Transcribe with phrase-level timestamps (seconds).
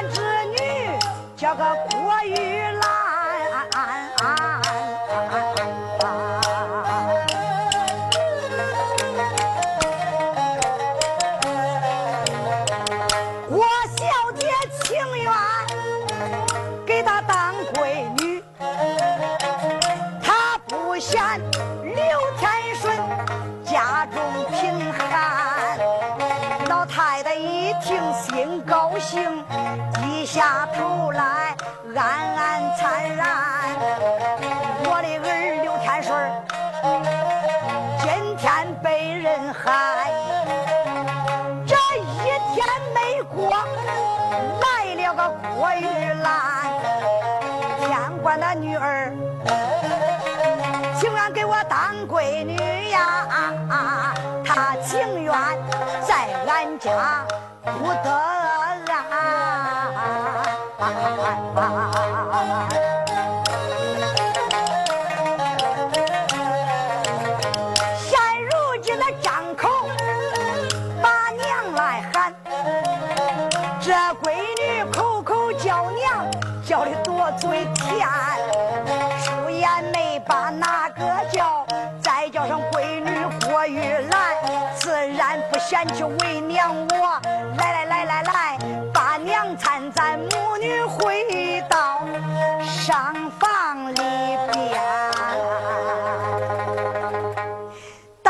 [0.00, 0.20] 男子
[0.52, 0.96] 女
[1.36, 2.77] 叫个过瘾。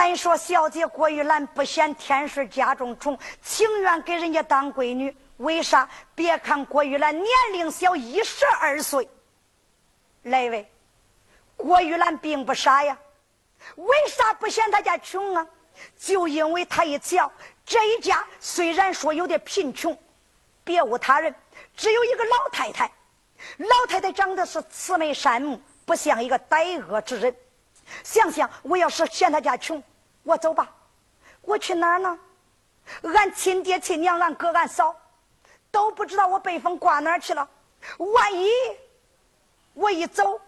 [0.08, 5.14] 单说小姐郭玉兰不嫌天顺家中穷，情愿给人家当闺女。
[5.36, 5.86] 为啥？
[6.14, 9.06] 别看郭玉兰年龄小，一十二岁。
[10.22, 10.66] 来位，
[11.58, 12.96] 郭玉兰并不傻呀。
[13.76, 15.46] 为啥不嫌他家穷啊？
[15.98, 17.30] 就因为他一瞧，
[17.66, 19.94] 这一家虽然说有点贫穷，
[20.64, 21.34] 别无他人，
[21.76, 22.90] 只有一个老太太。
[23.58, 27.36] 老太太长得是慈眉善目，不像一个歹恶之人。
[28.02, 29.82] 想想，我要是嫌他家穷，
[30.28, 30.70] 我走吧。
[31.40, 32.18] 我去哪儿呢？
[33.02, 34.94] 俺亲爹亲娘，俺哥俺嫂。
[35.70, 37.48] 都不知道我被风刮哪儿去了。
[37.98, 38.50] 万一
[39.74, 40.40] 我一走，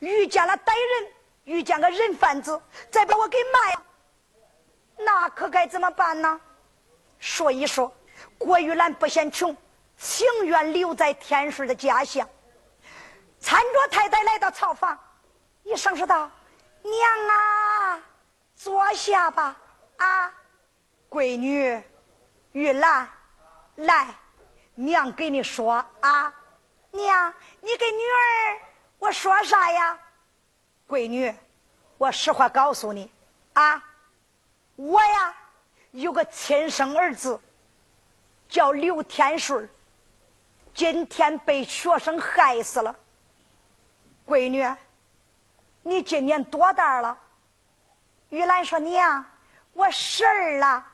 [0.00, 1.12] 遇见了歹人，
[1.44, 2.60] 遇见个人贩子，
[2.90, 3.82] 再把我给卖了，
[4.98, 6.40] 那可该怎么办呢？
[7.20, 7.92] 所以说，
[8.38, 9.56] 郭玉兰不嫌穷，
[9.96, 12.26] 情愿留在天顺的家乡。
[13.40, 14.98] 搀着太太来到草房，
[15.62, 16.30] 一声说道
[16.84, 18.02] ：“娘啊，
[18.56, 19.56] 坐下吧。
[19.98, 20.32] 啊，
[21.08, 21.80] 闺女，
[22.52, 23.08] 玉兰，
[23.76, 24.08] 来。”
[24.78, 26.34] 娘给你说啊，
[26.90, 28.60] 娘，你给女儿
[28.98, 29.98] 我说啥呀？
[30.86, 31.34] 闺女，
[31.96, 33.10] 我实话告诉你
[33.54, 33.82] 啊，
[34.74, 35.34] 我呀
[35.92, 37.40] 有个亲生儿子，
[38.50, 39.66] 叫刘天顺，
[40.74, 42.94] 今天被学生害死了。
[44.26, 44.62] 闺女，
[45.80, 47.18] 你今年多大了？
[48.30, 49.24] 玉兰说：“娘，
[49.72, 50.86] 我十二了。”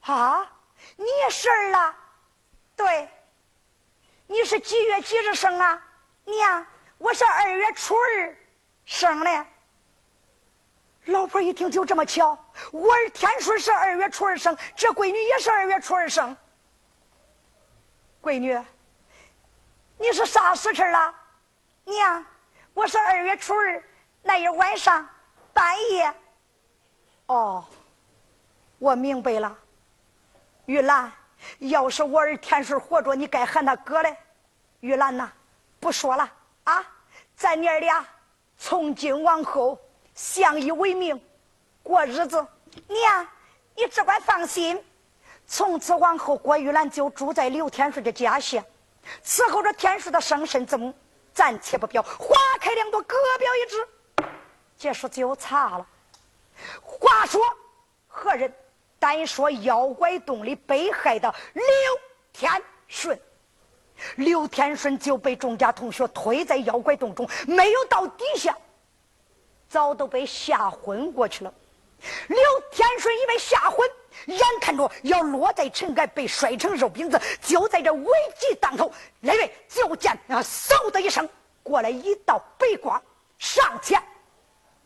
[0.00, 0.50] 啊，
[0.96, 1.94] 你也十二了？
[2.74, 3.08] 对，
[4.26, 5.80] 你是几月几日生啊？
[6.24, 6.66] 娘，
[6.96, 8.36] 我是二月初二
[8.86, 9.46] 生的。
[11.04, 12.36] 老婆一听就这么巧，
[12.72, 16.34] 我儿天顺是二月初二生，这闺女也是二月初二生。
[18.22, 18.58] 闺女，
[19.98, 21.14] 你是啥时辰了？
[21.84, 22.24] 娘，
[22.72, 23.82] 我是二月初二
[24.22, 25.06] 那一晚上
[25.52, 26.14] 半夜。
[27.30, 27.64] 哦，
[28.80, 29.56] 我明白了，
[30.66, 31.12] 玉兰。
[31.60, 34.16] 要是我儿天顺活着，你该喊他哥嘞。
[34.80, 35.30] 玉兰呐，
[35.78, 36.28] 不说了
[36.64, 36.84] 啊，
[37.36, 38.04] 咱娘俩
[38.58, 39.78] 从今往后
[40.12, 41.22] 相依为命，
[41.84, 42.44] 过日子。
[42.88, 43.26] 娘，
[43.76, 44.82] 你只管放心，
[45.46, 48.62] 从此往后，郭玉兰就住在刘天顺的家乡，
[49.24, 50.92] 伺候着天顺的生身之母。
[51.32, 54.28] 暂且不表，花开两朵，各表一枝。
[54.76, 55.86] 结束就差了。
[56.82, 57.42] 话说
[58.06, 58.52] 何人？
[58.98, 61.64] 单说妖怪洞里被害的刘
[62.34, 63.18] 天顺，
[64.16, 68.54] 刘天顺就被众家同学推在妖怪洞中，没有到底下，
[69.70, 71.54] 早都被吓昏过去了。
[72.28, 72.38] 刘
[72.70, 73.88] 天顺已被吓昏，
[74.26, 81.26] 眼看着要落在尘埃，被摔成肉饼子，就在这危急当头，那位就见啊，嗖的一声，
[81.62, 83.02] 过来一道白光，
[83.38, 84.02] 上前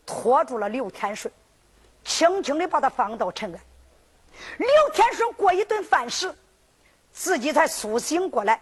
[0.05, 1.33] 拖住了刘天顺，
[2.05, 3.59] 轻轻的把他放到尘埃。
[4.57, 6.33] 刘天顺过一顿饭时，
[7.11, 8.61] 自己才苏醒过来。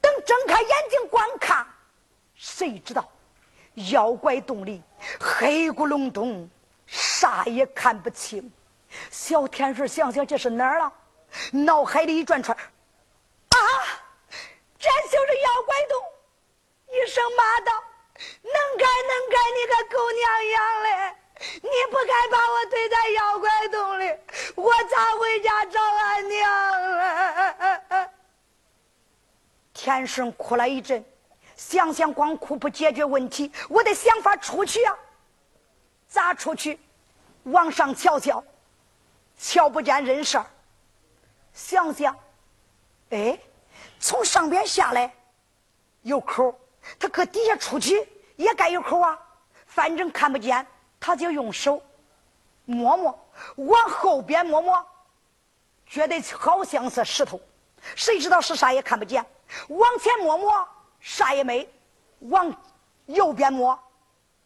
[0.00, 1.66] 等睁开眼睛观看，
[2.34, 3.08] 谁知道
[3.90, 4.82] 妖怪洞里
[5.20, 6.48] 黑咕隆咚，
[6.86, 8.50] 啥也看不清。
[9.10, 10.92] 小天顺想想这是哪儿了，
[11.50, 13.58] 脑海里一转圈，啊，
[14.78, 16.02] 这就是妖怪洞！
[16.88, 17.72] 一声骂道
[18.42, 21.16] ：“能干能干，你个狗娘养的！”
[21.62, 24.12] 你不该把我推在妖怪洞里，
[24.54, 28.10] 我咋回家找俺娘了？
[29.74, 31.04] 天顺哭了一阵，
[31.56, 34.96] 想想光哭不解决问题，我得想法出去啊！
[36.08, 36.78] 咋出去？
[37.44, 38.44] 往上瞧瞧，
[39.36, 40.46] 瞧不见人事儿。
[41.52, 42.16] 想想，
[43.10, 43.36] 哎，
[43.98, 45.12] 从上边下来
[46.02, 46.56] 有口，
[47.00, 49.18] 他搁底下出去也该有口啊。
[49.66, 50.64] 反正看不见，
[51.04, 51.82] 他就用手
[52.64, 54.86] 摸摸，往后边摸摸，
[55.84, 57.40] 觉得好像是石头，
[57.96, 59.26] 谁知道是啥也看不见。
[59.66, 60.68] 往前摸摸，
[61.00, 61.66] 啥也没；
[62.20, 62.54] 往
[63.06, 63.76] 右边摸，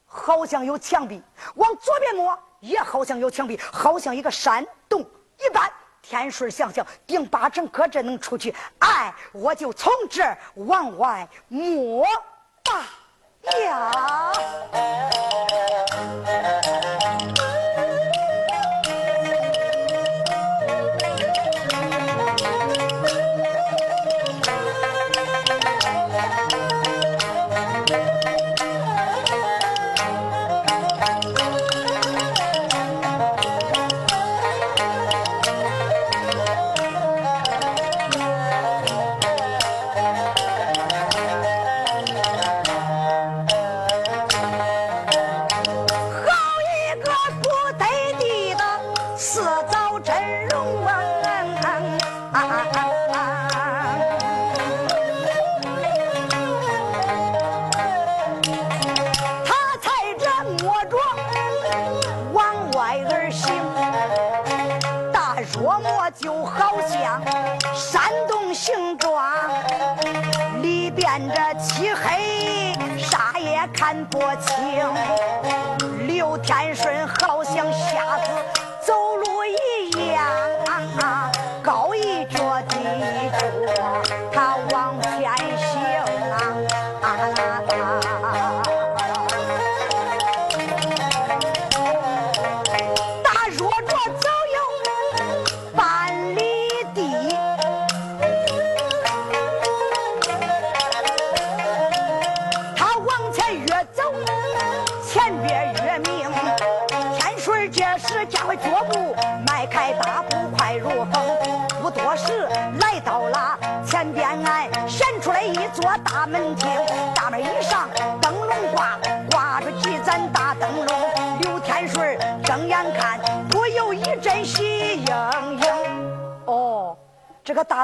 [0.06, 1.20] 好像有墙壁；
[1.56, 5.04] 往左边摸，也好像有墙壁，好像一个山洞
[5.38, 5.70] 一般。
[6.00, 12.06] 天顺想想，顶八成搁这能出去，哎，我就从这儿往外摸
[12.64, 12.86] 吧
[13.52, 14.26] 呀。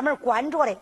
[0.03, 0.77] 门关着嘞，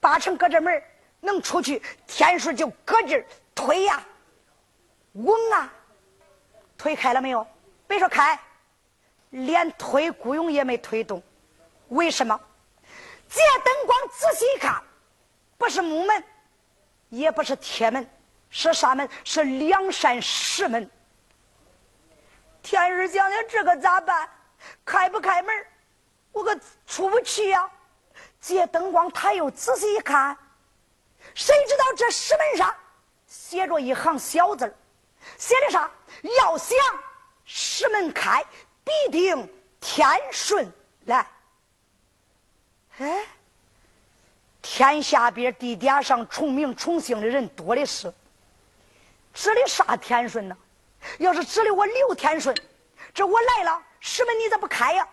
[0.00, 0.82] 八成搁这门
[1.20, 1.82] 能出去。
[2.06, 4.04] 天顺就搁劲儿推呀，
[5.14, 5.72] 稳啊，
[6.76, 7.46] 推开了没有？
[7.88, 8.38] 别说开。
[9.30, 11.20] 连推雇佣也没推动，
[11.88, 12.40] 为什么？
[13.28, 14.80] 借灯光仔细一看，
[15.58, 16.22] 不是木门，
[17.08, 18.08] 也不是铁门，
[18.48, 19.08] 是啥门？
[19.24, 20.88] 是两扇石门。
[22.62, 24.28] 天日想想这可咋办？
[24.84, 25.66] 开不开门？
[26.30, 27.68] 我可出不去呀！
[28.44, 30.36] 借灯光，他又仔细一看，
[31.34, 32.74] 谁知道这石门上
[33.26, 34.76] 写着一行小字
[35.38, 35.90] 写的啥？
[36.38, 36.76] 要想
[37.46, 38.44] 石门开。
[38.86, 39.48] 必定
[39.80, 40.70] 天顺
[41.06, 41.26] 来，
[42.98, 43.24] 哎，
[44.60, 48.12] 天下边地点上重名重姓的人多的是，
[49.32, 50.54] 指的啥天顺呢？
[51.16, 52.54] 要是指的我刘天顺，
[53.14, 55.08] 这我来了，石门你咋不开呀？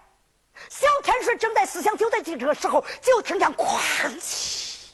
[0.69, 3.79] 小天顺正在思想，就在这个时候，就听见“哐”
[4.19, 4.91] 起，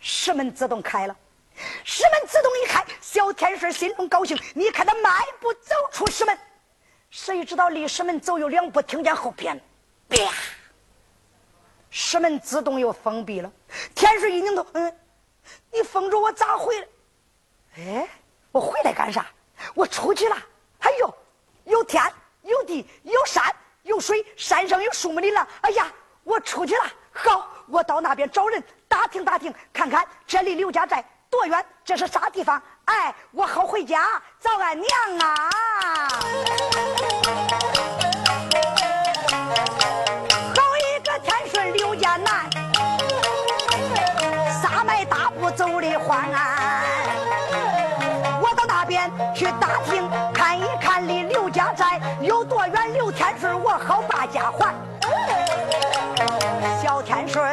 [0.00, 1.16] 石门自动开了。
[1.84, 4.38] 石门自动一开，小天顺心中高兴。
[4.54, 6.38] 你看他迈步走出石门。
[7.10, 9.60] 谁知道离石门走有两步，听见后边，
[10.08, 10.16] 啪！
[11.90, 13.52] 石门自动又封闭了。
[13.94, 14.98] 天水一拧头，嗯，
[15.72, 16.86] 你封住我咋回来？
[17.76, 18.08] 哎，
[18.52, 19.26] 我回来干啥？
[19.74, 20.36] 我出去了。
[20.78, 21.14] 哎呦，
[21.64, 22.02] 有天
[22.42, 23.44] 有地有山
[23.90, 25.46] 有水，山上有树木林了。
[25.62, 25.90] 哎呀，
[26.22, 26.82] 我出去了。
[27.12, 31.66] 好，我到那边找人打听打听，看看这离刘家寨多远？
[31.84, 32.62] 这是啥地方？
[32.84, 35.50] 哎，我好回家找俺娘啊！
[53.54, 54.74] 我好把家还。
[56.82, 57.44] 小天顺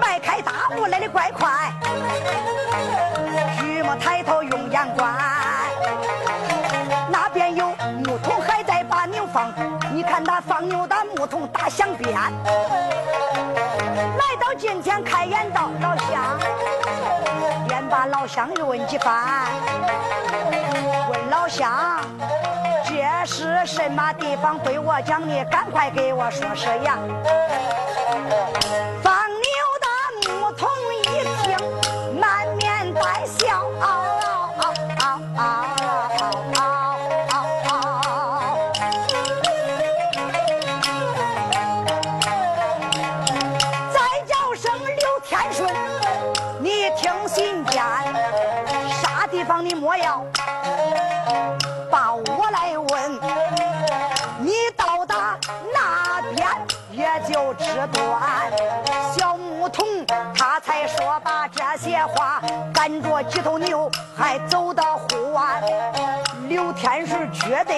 [0.00, 1.50] 迈开大步来的怪快。
[4.00, 5.14] 抬头用眼观，
[7.08, 7.68] 那边有
[8.04, 9.52] 牧童还在把牛放，
[9.92, 12.12] 你看那放牛的牧童打响鞭。
[12.12, 12.32] 来
[14.40, 16.36] 到近前开言道：“老乡。”
[17.68, 19.46] 便把老乡又问几番，
[21.08, 22.00] 问老乡
[23.24, 24.58] 是什么地方？
[24.58, 26.98] 对我讲，你赶快给我说说呀。
[57.86, 58.52] 断。
[59.16, 59.86] 小牧童
[60.34, 65.62] 他才说把这些话，赶着几头牛还走到户外。
[66.48, 67.74] 刘天顺觉得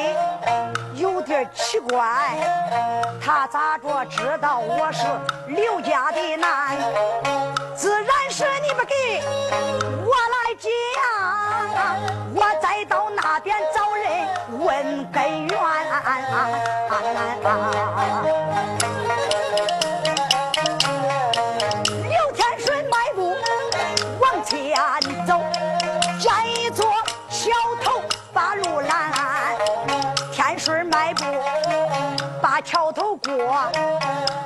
[0.94, 2.36] 有点奇怪，
[3.24, 5.04] 他咋着知道我是
[5.46, 6.76] 刘家的男？
[7.76, 9.22] 自然是你不给
[10.04, 11.65] 我来讲，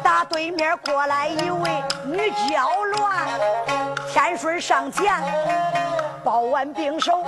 [0.02, 0.20] 打。
[0.30, 5.12] 对面过来一位女娇鸾，天顺上前
[6.22, 7.24] 抱完兵手，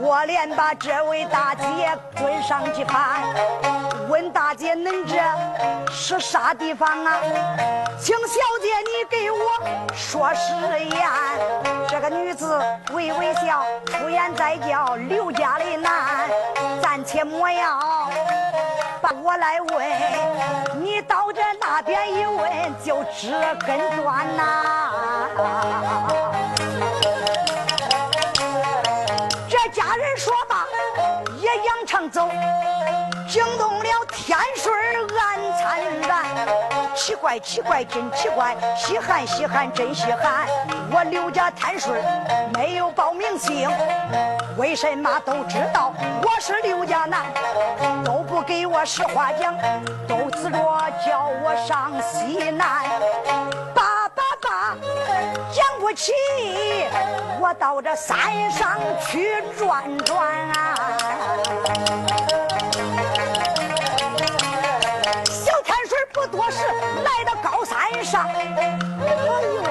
[0.00, 3.22] 我连把这位大姐尊上去看，
[4.08, 7.16] 问大姐恁这是啥地方啊？
[7.98, 9.38] 请小姐你给我
[9.92, 11.08] 说实言。
[11.88, 12.62] 这个女子
[12.92, 16.28] 微微笑，出言再叫刘家的男，
[16.80, 18.10] 暂且莫要。
[19.00, 23.30] 把我来问，你到这那边一问就知
[23.66, 25.28] 根断呐。
[29.48, 30.64] 这家人说罢，
[31.38, 32.28] 也扬长走，
[33.28, 34.74] 惊动了天顺
[35.18, 36.75] 暗参然。
[36.96, 40.48] 奇怪奇怪真奇怪，稀罕稀罕真稀罕。
[40.90, 42.02] 我刘家天顺
[42.54, 43.70] 没有报名姓，
[44.56, 47.26] 为什么都知道我是刘家男？
[48.02, 49.54] 都不给我实话讲，
[50.08, 50.58] 都指着
[51.06, 52.84] 叫我上西南。
[53.74, 54.74] 爸爸爸，
[55.52, 56.12] 讲不起，
[57.38, 60.74] 我到这山上去转转啊。
[65.24, 66.58] 小天水不多时，
[67.16, 68.28] 来到高山上。
[68.28, 69.64] 哎呦！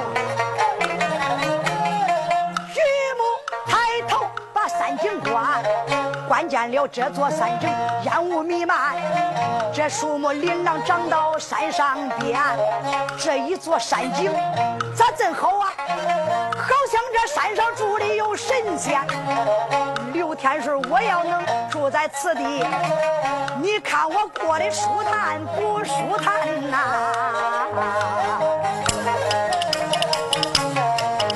[2.74, 2.82] 举
[3.18, 3.22] 目
[3.68, 5.64] 抬头把山景观，
[6.28, 7.70] 关见了这座山景
[8.04, 8.96] 烟雾弥漫，
[9.72, 12.42] 这树木林琅长到山上边，
[13.20, 14.34] 这一座山景
[14.96, 15.72] 咋真好啊？
[15.78, 19.00] 好像这山上住的有神仙。
[20.36, 22.44] 天顺，我要能住在此地，
[23.62, 26.78] 你看我过得舒坦不舒坦呐、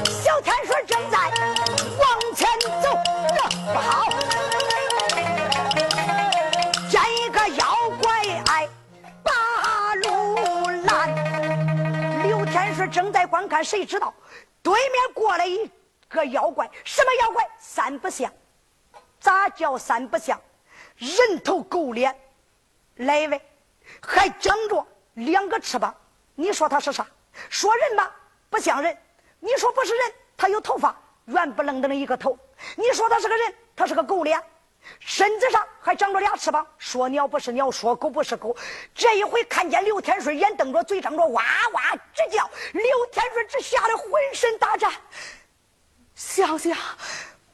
[0.05, 1.17] 小天顺正在
[1.97, 2.47] 往前
[2.81, 2.89] 走，
[3.29, 3.41] 这
[3.71, 4.05] 不好，
[6.89, 7.65] 见一个妖
[8.01, 8.67] 怪哎，
[9.23, 12.27] 八路拦。
[12.27, 14.13] 刘天顺正在观看，谁知道
[14.61, 15.71] 对面过来一
[16.09, 17.47] 个妖怪，什么妖怪？
[17.57, 18.29] 三不像。
[19.19, 20.39] 咋叫三不像？
[20.97, 22.13] 人头狗脸，
[22.95, 23.41] 来位
[24.01, 25.95] 还长着两个翅膀。
[26.35, 27.07] 你说他是啥？
[27.49, 28.13] 说人吧，
[28.49, 28.93] 不像人；
[29.39, 30.95] 你说不是人，他有头发，
[31.25, 32.37] 圆不愣登的一个头。
[32.75, 34.41] 你说他是个人，他是个狗脸。
[34.99, 38.55] 身子上还长着俩翅膀，说鸟不是鸟，说狗不是狗。
[38.95, 42.49] 这一回看见刘天顺，眼瞪着，嘴张着，哇哇直叫。
[42.71, 44.91] 刘天顺只吓得浑身打颤。
[46.15, 46.77] 想想，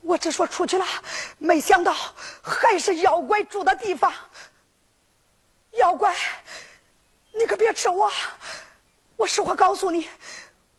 [0.06, 0.86] 我只说出去了，
[1.40, 1.96] 没想到
[2.44, 4.14] 还是妖怪住的地方。
[5.72, 6.16] 妖怪，
[7.34, 8.12] 你可别吃我！
[9.16, 10.08] 我实话告诉你，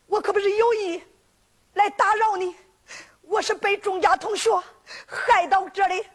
[0.06, 1.02] 我可不是有意
[1.74, 2.54] 来打扰你，
[3.22, 4.48] 我是被众家同学
[5.06, 6.06] 害到这里。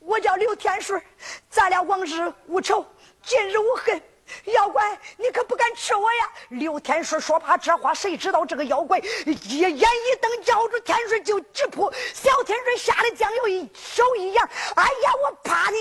[0.00, 1.00] 我叫刘天顺，
[1.48, 2.84] 咱俩往日无仇，
[3.22, 4.02] 今日无恨。
[4.52, 6.32] 妖怪，你可不敢吃我呀！
[6.50, 11.92] 刘天顺说怕这话，谁知道这个妖怪一眼一瞪，咬住天顺就直扑。
[12.14, 15.76] 小天顺吓得将有一手一扬，哎呀，我怕你！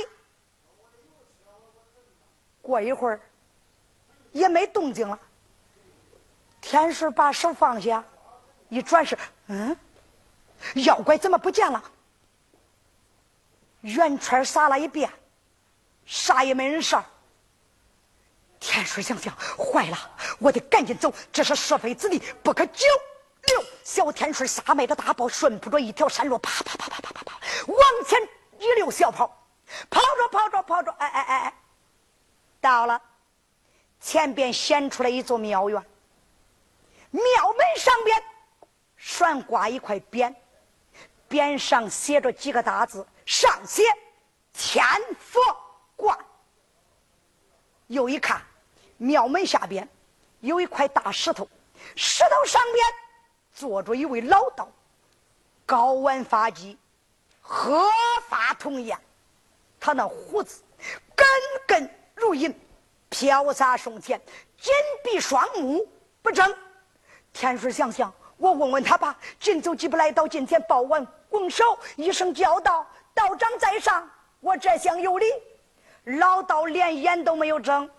[2.62, 3.20] 过一会儿
[4.32, 5.18] 也没动静了。
[6.60, 8.04] 天顺把手放下，
[8.70, 9.78] 一转身，嗯，
[10.76, 11.84] 妖怪怎么不见了？
[13.82, 15.10] 圆圈撒了一遍，
[16.06, 17.06] 啥也没人上。
[18.60, 19.98] 天水想想，坏了，
[20.40, 22.86] 我得赶紧走，这是是非之地，不可久
[23.44, 23.64] 留。
[23.84, 28.20] 小天水撒迈着大步，顺扑着一条山路，啪啪啪啪啪啪啪，往前
[28.60, 29.28] 一溜小跑，
[29.90, 31.54] 跑着跑着跑着，哎哎哎哎，
[32.60, 33.02] 到了
[34.02, 35.82] 前边显出来一座庙院，
[37.12, 38.24] 庙门上边
[38.98, 40.34] 悬挂一块匾，
[41.30, 43.06] 匾上写着几个大字。
[43.26, 43.84] 上写
[44.54, 44.86] 天
[45.20, 45.42] 佛
[45.98, 46.18] 观，
[47.88, 48.42] 又一看
[48.98, 49.88] 庙门下边
[50.42, 51.48] 有一块大石头，
[51.96, 52.86] 石头上边
[53.54, 54.70] 坐着一位老道，
[55.66, 56.78] 高挽发髻，
[57.42, 57.90] 鹤
[58.30, 58.98] 发童颜，
[59.80, 60.62] 他那胡子
[61.16, 61.28] 根
[61.66, 62.54] 根如银，
[63.10, 64.22] 飘洒胸前，
[64.60, 64.74] 紧
[65.04, 65.88] 闭双目，
[66.22, 66.54] 不睁。
[67.34, 69.18] 天水想想，我问问他吧。
[69.40, 71.64] 紧走几步来到近前，抱完拱手
[71.96, 75.26] 一声叫道：“道长在上，我这厢有礼。”
[76.08, 77.90] 老道连眼都没有睁。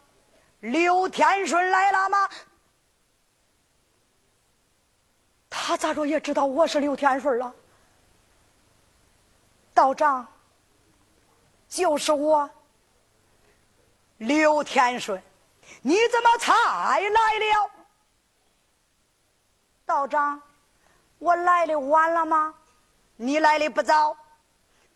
[0.60, 2.28] 刘天顺来了吗？
[5.50, 7.54] 他咋着也知道我是刘天顺了？
[9.74, 10.26] 道长，
[11.68, 12.48] 就是我，
[14.16, 15.22] 刘天顺，
[15.82, 17.70] 你怎么才来了？
[19.86, 20.40] 道长，
[21.18, 22.54] 我来的晚了吗？
[23.16, 24.16] 你来的不早，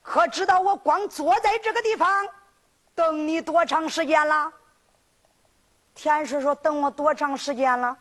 [0.02, 2.26] 可知道我光坐在这个地方
[2.94, 4.52] 等你多长时间了？
[5.94, 7.94] 天师说：“等我多长时间了？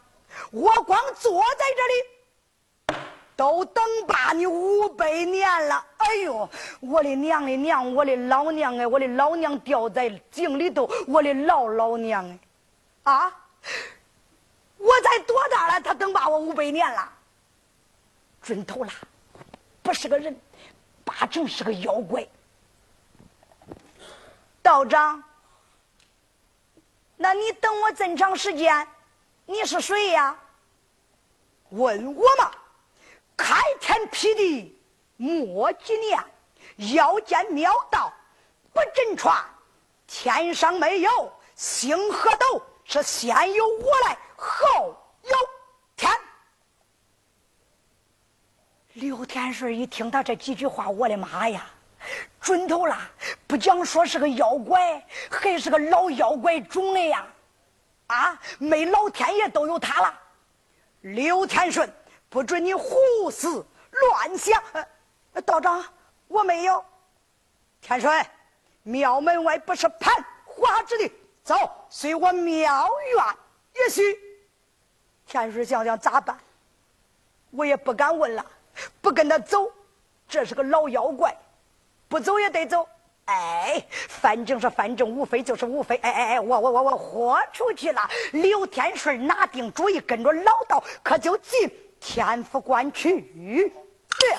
[0.49, 1.65] 我光坐在
[2.87, 3.03] 这里，
[3.35, 5.85] 都等把你五百年了。
[5.97, 6.49] 哎呦，
[6.79, 12.25] 我的娘的娘，我的老娘哎，我的老娘掉在井里头，我的老老娘
[13.03, 13.37] 哎，啊！
[14.77, 15.81] 我才多大了？
[15.81, 17.11] 他等把我五百年了，
[18.41, 18.91] 准头了，
[19.83, 20.33] 不是个人，
[21.03, 22.25] 八成是个妖怪。
[24.61, 25.23] 道长。”
[27.17, 28.87] 那你等我这么长时间？
[29.45, 30.37] 你是谁呀？
[31.69, 32.51] 问我嘛！
[33.37, 34.81] 开天辟地
[35.17, 36.23] 莫几年，
[36.95, 38.13] 要见庙道
[38.71, 39.43] 不真传。
[40.07, 45.35] 天上没有星河斗，是先有我来后有
[45.95, 46.11] 天。
[48.93, 51.69] 刘天顺一听他这几句话，我的妈呀！
[52.41, 52.97] 准头了，
[53.45, 57.25] 不讲说是个妖怪，还是个老妖怪种的呀！
[58.07, 60.19] 啊，没老天爷都有他了。
[61.01, 61.87] 刘天顺，
[62.29, 64.61] 不准你胡思乱想。
[65.45, 65.85] 道长，
[66.27, 66.83] 我没有。
[67.79, 68.25] 天顺，
[68.81, 71.55] 庙门外不是盘花之地，走，
[71.89, 73.25] 随我庙院
[73.75, 74.01] 也许。
[75.27, 76.35] 天顺想想咋办？
[77.51, 78.45] 我也不敢问了，
[78.99, 79.71] 不跟他走，
[80.27, 81.37] 这是个老妖怪。
[82.11, 82.85] 不走也得走，
[83.23, 88.01] 哎，反正是反正，无非就是无非，哎哎哎，我我我我豁出去了。
[88.33, 91.71] 刘天顺拿定主意，跟着老道，可就进
[92.01, 93.21] 天福关去。
[94.19, 94.35] 对。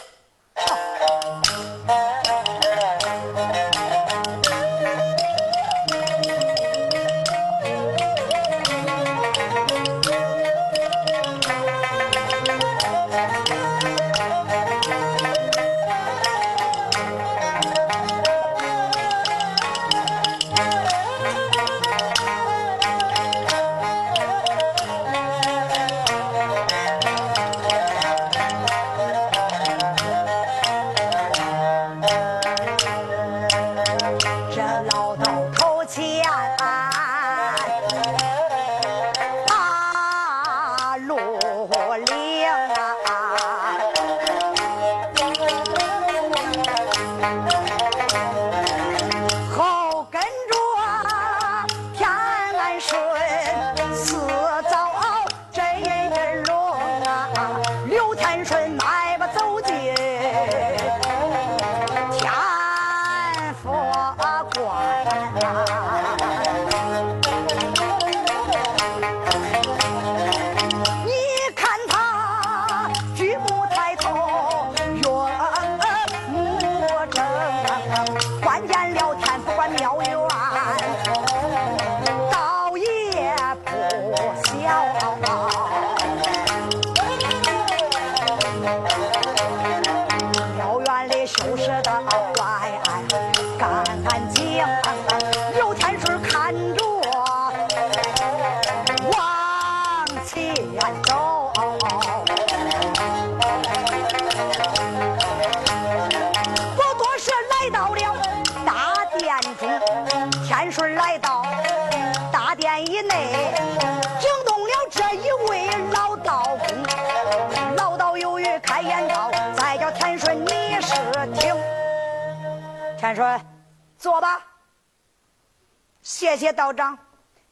[126.72, 126.98] 长。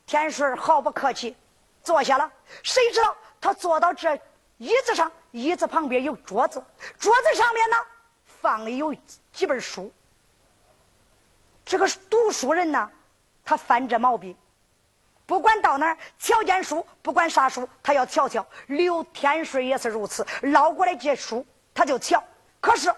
[0.07, 1.37] 天顺毫不客气，
[1.83, 2.31] 坐下了。
[2.63, 4.19] 谁知道他坐到这
[4.59, 6.63] 椅子上，椅子旁边有桌子，
[6.99, 7.77] 桌子上面呢
[8.25, 8.95] 放的有
[9.33, 9.93] 几本书。
[11.65, 12.91] 这个读书人呢，
[13.45, 14.37] 他犯这毛病，
[15.27, 18.45] 不管到哪儿瞧见书，不管啥书，他要瞧瞧。
[18.67, 22.23] 刘天顺也是如此，捞过来这书，他就瞧。
[22.61, 22.93] 可是。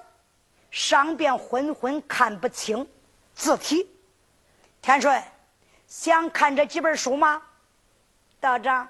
[0.71, 2.89] 上边昏昏看不清，
[3.35, 3.87] 字体。
[4.81, 5.23] 天顺，
[5.93, 7.43] 想看这几本书吗？
[8.41, 8.89] 道长，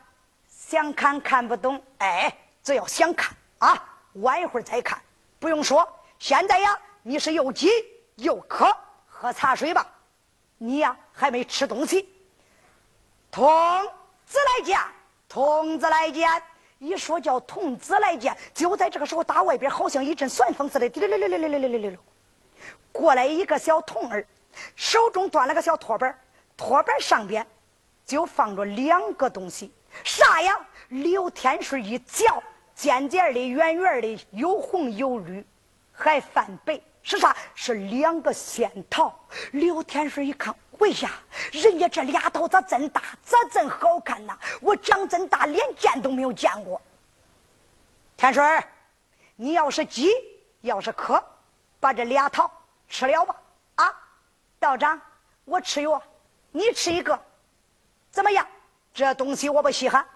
[0.48, 1.82] 想看看不懂。
[1.98, 5.02] 哎，只要想看啊，晚一会儿再看。
[5.40, 5.86] 不用说，
[6.20, 7.68] 现在呀，你是又急
[8.14, 8.72] 又渴，
[9.08, 9.84] 喝茶水吧。
[10.58, 12.08] 你呀，还没吃东西。
[13.32, 13.44] 童
[14.24, 14.78] 子来见，
[15.28, 16.30] 童子来见。
[16.78, 21.98] 一说叫童子来见，就在这个时候，大外边好像一阵旋风似的，滴哩哩哩哩哩哩哩哩
[22.92, 24.24] 过来一个小童儿，
[24.76, 26.16] 手中端了个小托板，
[26.56, 27.46] 托板上边
[28.04, 29.72] 就放着两个东西，
[30.04, 30.58] 啥呀？
[30.88, 32.42] 刘天顺一叫，
[32.74, 35.44] 尖尖的、圆圆的，有红有绿，
[35.92, 37.34] 还泛白，是啥？
[37.54, 39.18] 是两个仙桃。
[39.52, 40.54] 刘天顺一看。
[40.80, 41.10] 哎呀，
[41.52, 44.36] 人家这俩桃咋真大，咋真好看呐？
[44.60, 46.80] 我长真大，连见都没有见过。
[48.16, 48.64] 天顺，
[49.36, 50.10] 你要是急，
[50.62, 51.22] 要是渴，
[51.78, 52.50] 把这俩桃
[52.88, 53.36] 吃了吧。
[53.76, 53.94] 啊，
[54.58, 55.00] 道长，
[55.44, 56.02] 我吃药，
[56.52, 57.18] 你吃一个，
[58.10, 58.46] 怎么样？
[58.94, 60.06] 这东西我不稀罕，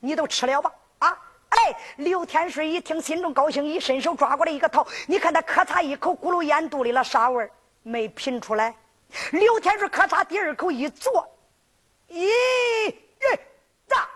[0.00, 0.72] 你都吃了吧。
[0.98, 1.16] 啊，
[1.50, 7.50] 哎，刘天顺一听，心中高兴，一伸手抓过来一个桃，你看他咔嚓一口，咕噜咽肚里了，啥味儿？
[7.82, 8.74] 没品出来。
[9.30, 11.24] 刘天顺咔嚓第二口一嘬，
[12.08, 12.94] 咦，
[13.86, 14.08] 咋？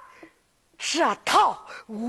[0.76, 1.56] 这桃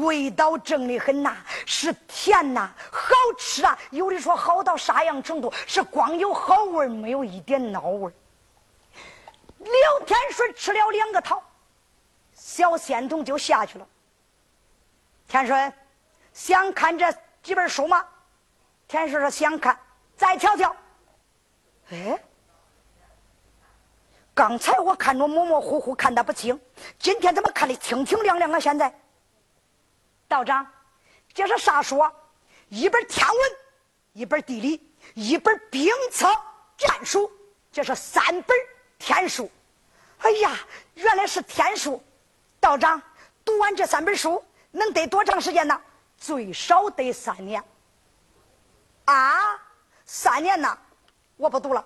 [0.01, 3.77] 味道正的很呐，是甜呐，好吃啊！
[3.91, 5.53] 有的说好到啥样程度？
[5.65, 8.13] 是光有好味没有一点孬味儿
[9.65, 11.43] 刘天顺吃了两个桃，
[12.33, 13.87] 小仙童就下去了。
[15.27, 15.73] 天顺
[16.31, 17.11] 想看这
[17.43, 18.05] 几本书吗？
[18.87, 19.77] 天顺说想看，
[20.15, 20.75] 再瞧瞧。
[21.89, 22.19] 哎。
[24.35, 26.59] 刚才我看着模模糊糊，看得不清。
[26.99, 28.59] 今天怎么看的清清亮亮啊？
[28.59, 28.93] 现在，
[30.27, 30.67] 道长，
[31.33, 32.03] 这是啥书？
[32.67, 33.37] 一本天文，
[34.11, 36.27] 一本地理，一本兵策
[36.77, 37.31] 战术，
[37.71, 38.57] 这是三本
[39.05, 39.47] 天书。
[40.17, 40.57] 哎呀，
[40.95, 42.03] 原来是天书。
[42.59, 42.99] 道长，
[43.43, 45.79] 读完这三本书能得多长时间呢？
[46.17, 47.63] 最少得三年。
[49.05, 49.61] 啊，
[50.05, 50.75] 三年呢？
[51.37, 51.85] 我不读了。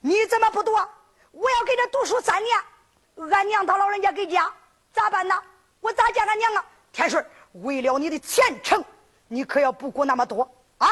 [0.00, 0.86] 你怎么不读啊？
[1.30, 4.52] 我要给他读书三年，俺娘他老人家给家
[4.92, 5.42] 咋办呢？
[5.80, 6.64] 我咋见俺娘啊？
[6.92, 7.26] 天顺，
[7.62, 8.84] 为了你的前程，
[9.28, 10.90] 你可要不顾那么多啊！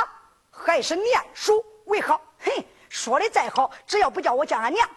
[0.50, 2.18] 还是念书为好。
[2.38, 4.88] 嘿，说的再好，只要不叫我见俺娘，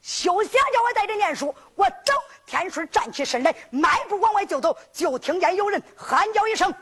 [0.00, 1.54] 休想叫我在这念书。
[1.74, 2.12] 我走。
[2.46, 6.74] 天顺站起身来，迈步往外就走，就听见有人喊叫一声：“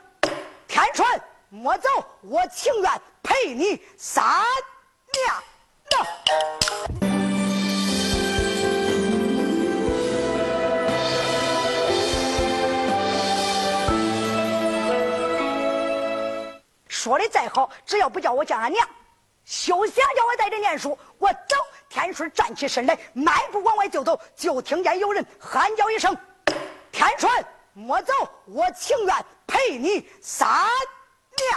[0.65, 1.05] 天顺，
[1.49, 1.89] 莫走，
[2.21, 4.23] 我情愿陪你三
[5.11, 5.27] 年
[5.91, 6.07] 呐。”
[16.87, 18.87] 说的再好，只要不叫我叫俺娘，
[19.47, 20.97] 休想叫我在这念书。
[21.17, 21.55] 我走，
[21.87, 26.15] 天顺站起身来，迈步往外就走，就听见有人喊叫一声
[26.91, 27.31] ：“天顺，
[27.71, 28.13] 莫走，
[28.45, 30.49] 我情愿陪你三
[31.37, 31.47] 年。”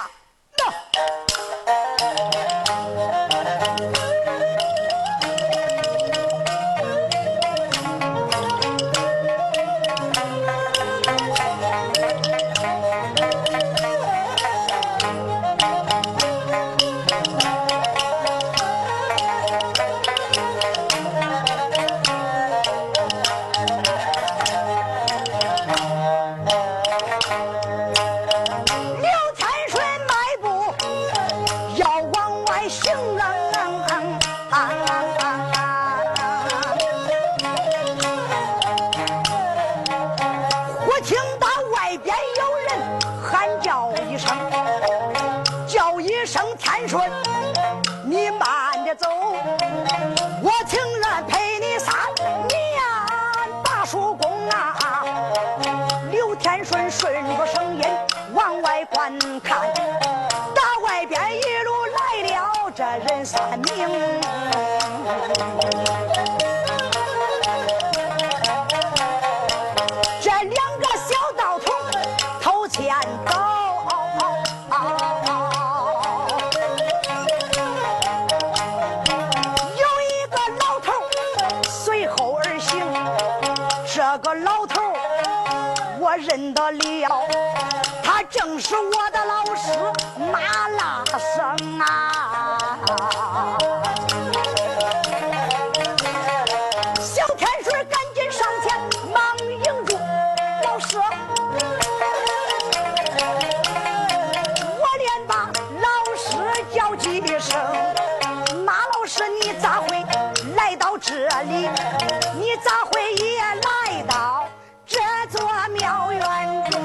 [112.35, 114.49] 你咋会也来到
[114.87, 114.99] 这
[115.29, 116.81] 座庙院中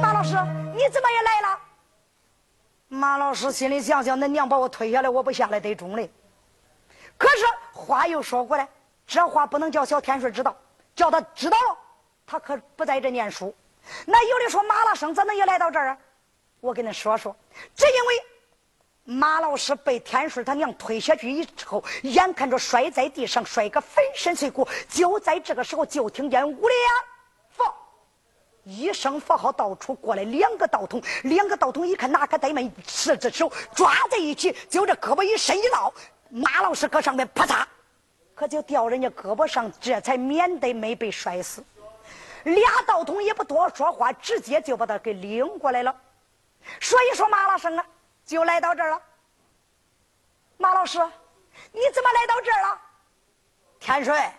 [0.00, 0.34] 马老师
[0.74, 1.58] 你怎么也来了？
[2.88, 6.10] 马老师心里想想恁娘把我推下来我不下来得中嘞。
[7.16, 8.68] 可是话又说回来
[9.06, 10.56] 这话不能叫小天顺知道
[10.94, 11.78] 叫他知道了
[12.26, 13.54] 他可不在这念书。
[14.04, 15.98] 那有的说马老生怎么也来到这儿啊？
[16.60, 17.36] 我跟恁说说
[17.74, 18.24] 只因为
[19.08, 24.66] 马老师被天顺他娘推下去以后，眼看着摔在地上，摔个粉身碎骨。
[24.88, 26.76] 就在这个时候，就听见“五连
[27.50, 27.72] 佛”
[28.64, 31.00] 一声佛号，到处过来两个道童。
[31.22, 35.92] 两个道童一看，哪个怠慢，四只手抓在一起，就这胳膊一伸一捞，
[36.28, 37.64] 马老师搁上面啪嚓，
[38.34, 41.62] 可就掉人家胳膊上，这才免得没被摔死。
[42.42, 45.94] 俩道童也不多说话，直接就把他给领过来了。
[46.80, 47.86] 所以说，马老生啊。
[48.26, 49.00] 就来到这儿了，
[50.58, 50.98] 马老师，
[51.70, 52.80] 你怎么来到这儿了？
[53.78, 54.32] 天顺，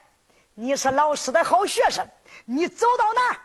[0.53, 2.05] 你是老师的好学生，
[2.43, 3.39] 你走到哪儿，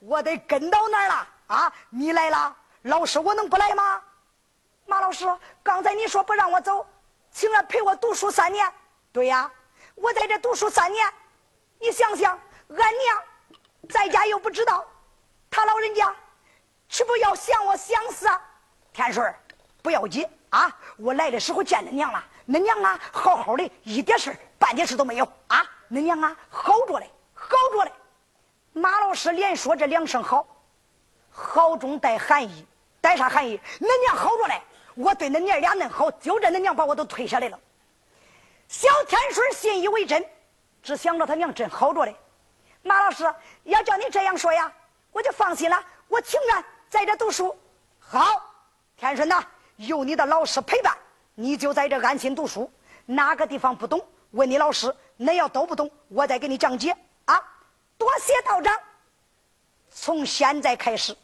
[0.00, 1.72] 我得跟到哪儿了啊！
[1.90, 4.02] 你来了，老师我能不来吗？
[4.84, 5.24] 马老师，
[5.62, 6.84] 刚才你说不让我走，
[7.30, 8.70] 请来陪我读书三年。
[9.12, 9.48] 对呀，
[9.94, 11.14] 我在这读书三年，
[11.78, 12.36] 你想想，
[12.70, 13.22] 俺娘
[13.88, 14.84] 在家又不知道，
[15.48, 16.12] 他老人家
[16.88, 18.42] 岂不要想我想死啊？
[18.92, 19.32] 天顺。
[19.84, 20.74] 不要紧啊！
[20.96, 25.62] 我来的时候见恁娘了，恁娘啊，好好的，一点事半点事都没有啊！
[25.90, 27.92] 恁娘啊，好着嘞，好着嘞。
[28.72, 30.46] 马老师连说这两声好，
[31.30, 32.66] 好中带含义，
[33.02, 33.60] 带啥含义？
[33.78, 34.62] 恁娘好着嘞，
[34.94, 37.60] 我对恁娘俩恁好，就这恁娘把我都推下来了。
[38.68, 40.24] 小天顺信以为真，
[40.82, 42.16] 只想着他娘真好着嘞。
[42.82, 43.22] 马老师
[43.64, 44.72] 要叫你这样说呀，
[45.12, 47.54] 我就放心了，我情愿在这读书。
[47.98, 48.40] 好，
[48.96, 49.44] 天顺呐。
[49.76, 50.96] 有你的老师陪伴，
[51.34, 52.70] 你就在这安心读书。
[53.06, 54.94] 哪个地方不懂，问你老师。
[55.18, 56.90] 恁要都不懂，我再给你讲解
[57.26, 57.40] 啊。
[57.96, 58.76] 多谢道长。
[59.90, 61.16] 从现在开始，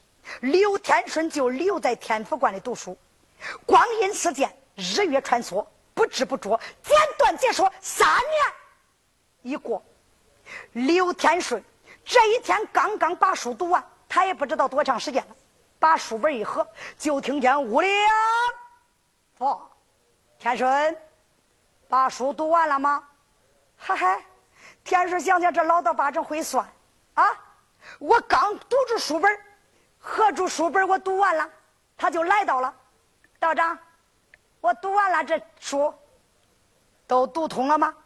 [0.42, 2.96] 刘天顺就留在天福观里读书。
[3.66, 9.82] 光阴似箭，日月穿梭，不知不觉，简短解说，三年一过。
[10.72, 11.62] 刘天顺
[12.04, 15.36] 这一天刚刚把书读完，他也不知道多长时间了。
[15.80, 16.64] 把书本一合，
[16.98, 18.10] 就听见屋里呀，
[19.38, 19.68] 哦，
[20.38, 20.96] 天顺，
[21.88, 23.02] 把书读完了吗？
[23.76, 24.24] 嗨嗨，
[24.84, 26.70] 天顺想想这老道八成会算
[27.14, 27.24] 啊！
[27.98, 29.40] 我刚读着书本，
[29.98, 31.50] 合住书本，我读完了，
[31.96, 32.72] 他就来到了。
[33.38, 33.76] 道长，
[34.60, 35.92] 我读完了这书，
[37.06, 37.96] 都读通了吗？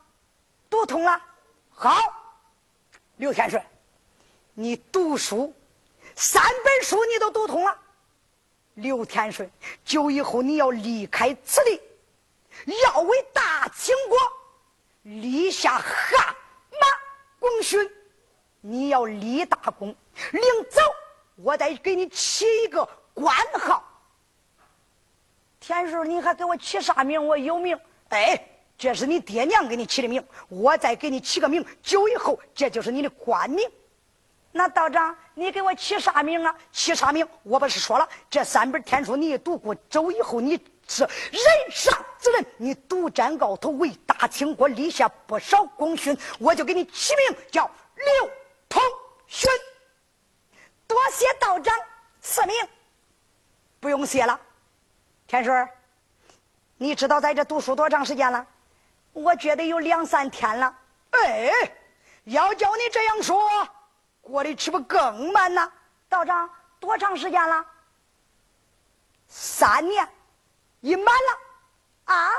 [0.70, 1.20] 读通了。
[1.70, 2.14] 好，
[3.16, 3.60] 刘天顺，
[4.52, 5.52] 你读书。
[6.16, 7.76] 三本书你都读通了，
[8.74, 9.50] 刘天顺，
[9.84, 11.80] 就以后你要离开此地，
[12.84, 14.18] 要为大清国
[15.02, 16.34] 立下汗
[16.80, 16.86] 马
[17.38, 17.90] 功勋，
[18.60, 19.94] 你要立大功，
[20.32, 20.80] 临走
[21.36, 23.82] 我再给你起一个官号。
[25.58, 27.26] 天顺，你还给我起啥名？
[27.26, 27.78] 我有名。
[28.10, 28.40] 哎，
[28.78, 33.68] 这是你爹娘给你起的名，我再给你起个名，久以后这就是你的官名。
[34.56, 36.54] 那道长，你给我起啥名啊？
[36.70, 37.26] 起啥名？
[37.42, 48.30] 我不是说了，这三本天书你一读过，走以后你是人上之人，你独占鳌头，为大清国立下不少功勋，我就给你起名叫刘
[48.68, 48.80] 同
[49.26, 49.50] 勋。
[50.86, 51.76] 多谢道长
[52.20, 52.54] 赐名，
[53.80, 54.38] 不用谢了。
[55.26, 55.68] 天顺，
[56.76, 58.46] 你知道在这读书多长时间了？
[59.12, 60.72] 我觉得有两三天了。
[61.10, 61.50] 哎，
[62.22, 63.68] 要叫你这样说。
[64.24, 65.72] 过得岂不更慢呢？
[66.08, 66.48] 道长，
[66.80, 67.64] 多长时间了？
[69.28, 70.08] 三年，
[70.80, 72.12] 已满了。
[72.14, 72.30] 啊，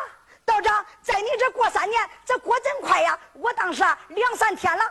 [0.43, 3.17] 道长，在你这过三年，这过真快呀！
[3.33, 4.83] 我当时啊，两三天了。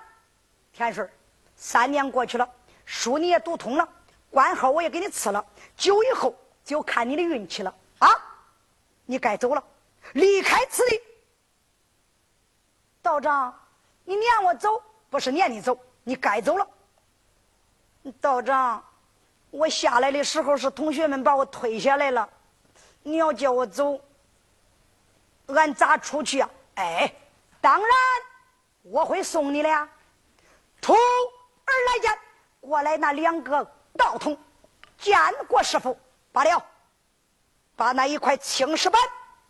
[0.73, 1.09] 天顺，
[1.57, 2.49] 三年过去了，
[2.85, 3.89] 书你也读通了，
[4.31, 5.45] 官号我也给你赐了，
[5.77, 6.33] 久以后
[6.65, 7.75] 就看你的运气了。
[7.99, 8.09] 啊，
[9.05, 9.63] 你该走了，
[10.13, 11.01] 离开此地。
[13.03, 13.53] 道长，
[14.05, 14.81] 你撵我走，
[15.11, 16.69] 不是撵你走，你该走了。
[18.13, 18.85] 道长，
[19.51, 22.29] 我下来的时候是同学们把我推下来了。
[23.03, 24.01] 你要叫我走，
[25.47, 26.51] 俺咋出去啊？
[26.77, 27.13] 哎，
[27.61, 27.91] 当然
[28.83, 29.89] 我会送你的呀。
[30.81, 32.19] 徒儿来见，
[32.61, 34.37] 过来那两个道童
[34.99, 35.99] 见过师傅
[36.33, 36.63] 罢了。
[37.77, 39.01] 把那一块青石板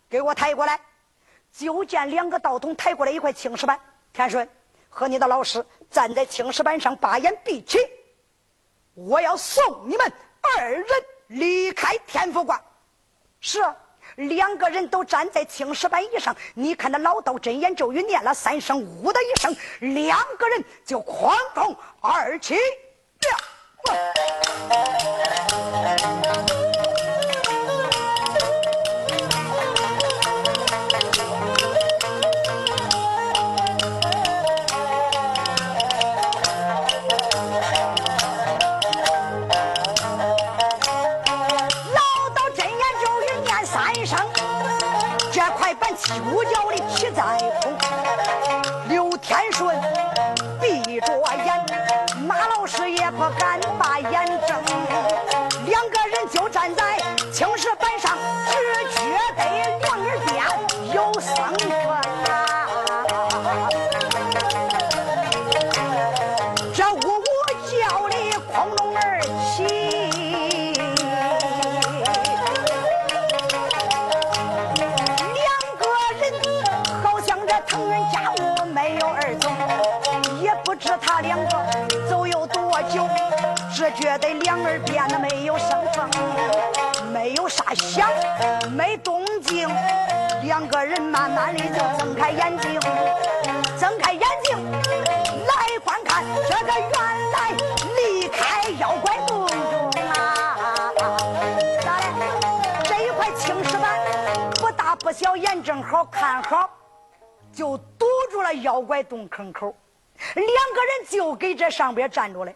[0.09, 0.79] 给我抬过来。
[1.51, 3.79] 就见两个道童抬过来一块青石板。
[4.11, 4.49] 天顺
[4.89, 7.79] 和你的老师站在青石板上，把眼闭起。
[8.95, 10.85] 我要送你们二人
[11.27, 12.59] 离开天福观。
[13.41, 13.61] 是，
[14.15, 16.35] 两个人都站在青石板以上。
[16.53, 19.55] 你看那老道真言咒语念了三声，呜的一声，
[19.93, 22.61] 两个人就狂风而起了。
[46.21, 46.64] 不要。
[81.25, 83.07] 两个走有多久，
[83.73, 86.09] 只觉得两耳边的没有声风，
[87.11, 88.07] 没有啥响，
[88.71, 89.67] 没动静，
[90.43, 92.79] 两个人慢慢的就睁开眼睛，
[93.79, 97.51] 睁开眼睛来观看，这个原来
[97.95, 100.91] 离开妖怪洞中啊！
[101.83, 102.83] 咋的？
[102.83, 103.99] 这一块青石板
[104.59, 106.69] 不大不小，眼正好看好，
[107.51, 109.75] 就堵住了妖怪洞坑口。
[110.41, 112.55] 两个人就给这上边站着嘞。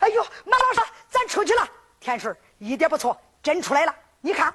[0.00, 1.68] 哎呦，马老师，咱出去了。
[2.00, 3.94] 天顺一点不错，真出来了。
[4.20, 4.52] 你看，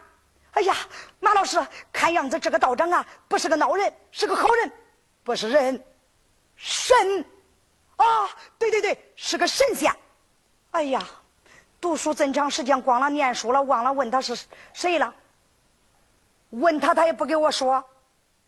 [0.52, 0.76] 哎呀，
[1.20, 4.72] 马老师，看样子这个道长啊，不是个孬人，是个好人，
[5.24, 5.84] 不是人，
[6.56, 7.26] 神
[7.96, 8.30] 啊！
[8.58, 9.94] 对对对，是个神仙。
[10.72, 11.02] 哎呀，
[11.80, 14.38] 读书这么长时间，光了念书了，忘了问他是
[14.74, 15.14] 谁了。
[16.52, 17.84] 问他，他也不给我说。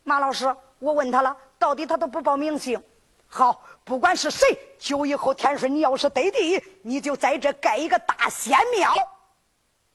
[0.03, 2.81] 马老师，我问他了，到底他都不报名姓。
[3.37, 8.95] 好，不管是谁，就以后天顺，你要是得地，你就在这盖一个大仙庙。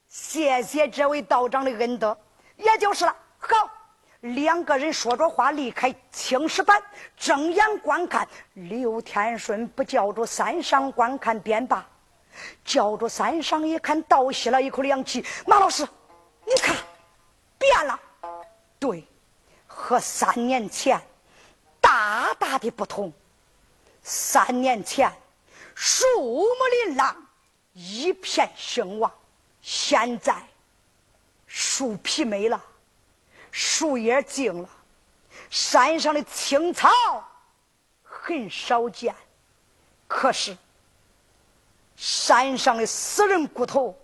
[0.07, 2.15] 谢谢这位道长的恩德，
[2.59, 3.17] 也就是了。
[3.39, 3.71] 好，
[4.21, 6.83] 两个人说着话，离开青石板，
[7.17, 8.29] 睁眼观看。
[8.53, 11.89] 刘天顺不叫着山上观看便罢，
[12.63, 15.25] 叫着山上一看，倒吸了一口凉气。
[15.47, 15.89] 马老师，
[16.45, 16.77] 你看，
[17.57, 17.99] 变了。
[18.79, 19.09] 对，
[19.67, 21.01] 和三年前
[21.81, 23.11] 大大的不同。
[24.03, 25.13] 三年前，
[25.75, 26.55] 树木
[26.87, 27.17] 林朗，
[27.73, 29.11] 一片兴旺；
[29.61, 30.43] 现在，
[31.47, 32.63] 树皮没了，
[33.51, 34.69] 树叶净了，
[35.51, 36.89] 山上的青草
[38.03, 39.15] 很少见。
[40.09, 40.57] 可是，
[41.97, 43.97] 山上的死人骨头，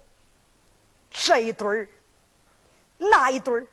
[1.10, 1.88] 这一堆儿，
[2.98, 3.66] 那一堆儿。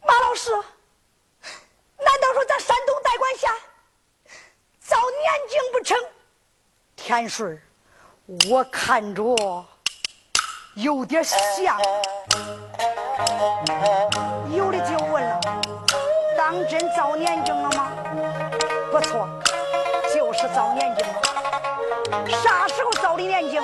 [0.00, 3.54] 马老师，难道说咱山东代管辖？
[4.88, 5.98] 早年景不成，
[6.94, 7.60] 天顺
[8.48, 9.34] 我看着
[10.74, 11.76] 有点像。
[14.48, 15.40] 有的就问了：
[16.38, 17.90] 当真早年景了吗？
[18.92, 19.28] 不错，
[20.14, 21.14] 就是早年景了。
[22.40, 23.60] 啥时候早的年景？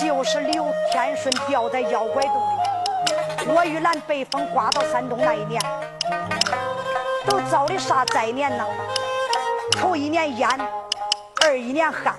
[0.00, 5.60] 就是刘天顺掉在妖怪洞里，我玉兰被风刮到山东那一年，
[7.26, 8.64] 都遭的啥灾年呢？
[9.82, 10.48] 头一年淹，
[11.44, 12.14] 二一年旱，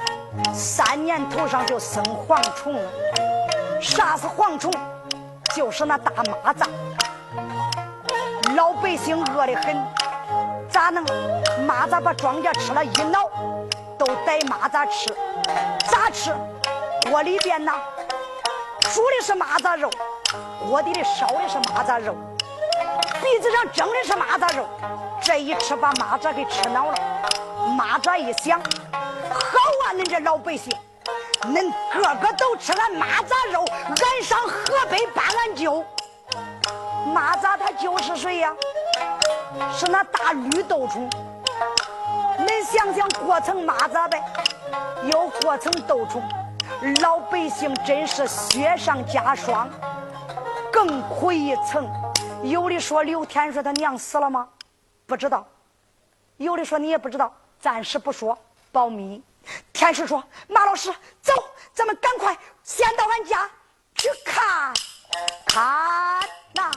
[0.53, 2.91] 三年头上就生蝗虫了。
[3.79, 4.69] 啥是蝗虫？
[5.55, 6.67] 就是那大蚂蚱。
[8.53, 9.81] 老百姓饿得很，
[10.69, 11.05] 咋能？
[11.65, 13.29] 蚂蚱把庄稼吃了一挠，
[13.97, 15.15] 都逮蚂蚱吃。
[15.87, 16.35] 咋吃？
[17.09, 17.71] 锅里边呢，
[18.93, 19.89] 煮的是蚂蚱肉，
[20.67, 22.13] 锅底里烧的是蚂蚱肉，
[23.21, 24.67] 鼻子上蒸的是蚂蚱肉。
[25.21, 26.95] 这一吃，把蚂蚱给吃恼了。
[27.73, 28.61] 蚂蚱一响，
[28.91, 29.37] 好
[29.85, 29.93] 啊！
[29.93, 30.71] 恁这老百姓，
[31.41, 35.83] 恁个个都吃俺蚂蚱肉，俺上河北把俺救。
[37.13, 38.53] 蚂蚱他就是谁呀？
[39.75, 41.09] 是那大绿豆虫。
[42.37, 44.23] 恁想想，过层蚂蚱呗，
[45.03, 46.23] 又过层豆虫，
[47.01, 49.67] 老百姓真是雪上加霜，
[50.71, 51.89] 更苦一层。
[52.43, 54.47] 有的说刘天说他娘死了吗？
[55.07, 55.45] 不知道。
[56.37, 57.31] 有的说你也不知道。
[57.63, 58.37] 暂时不说，
[58.73, 59.23] 保密。
[59.71, 61.31] 天师说：“马老师，走，
[61.73, 63.49] 咱们赶快先到俺家
[63.95, 64.73] 去看
[65.45, 66.19] 看
[66.53, 66.69] 呐。”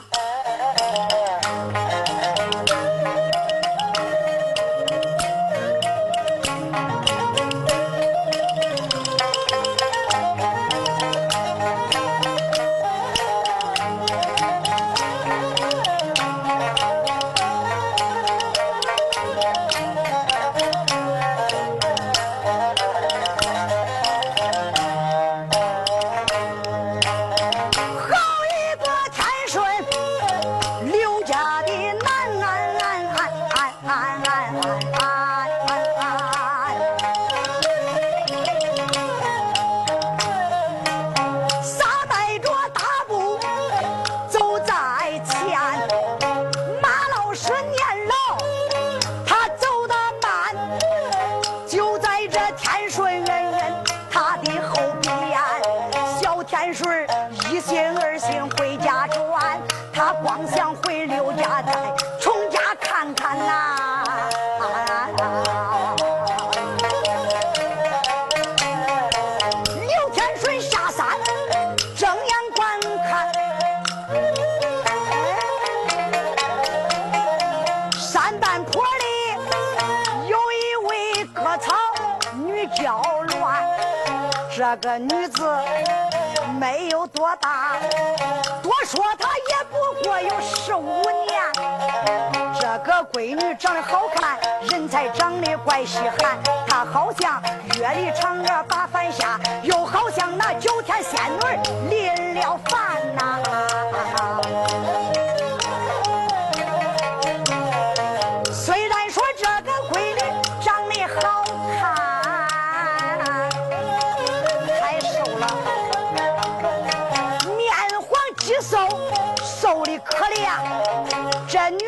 [99.89, 103.46] 好像那九天仙女临了凡呐。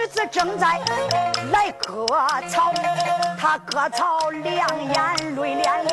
[0.09, 0.79] 子正在
[1.51, 2.05] 来割
[2.49, 2.73] 草，
[3.39, 5.89] 他割草两眼泪涟涟。